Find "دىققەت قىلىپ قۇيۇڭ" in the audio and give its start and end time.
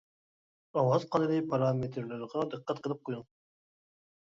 2.55-3.25